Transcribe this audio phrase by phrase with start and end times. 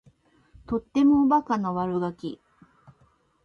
[0.65, 2.41] とってもおバカな悪ガキ